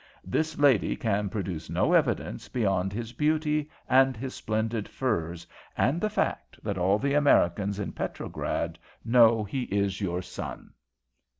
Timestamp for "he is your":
9.43-10.23